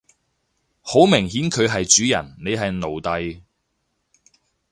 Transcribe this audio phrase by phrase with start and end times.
[0.81, 3.43] 好明顯佢係主人你係奴隸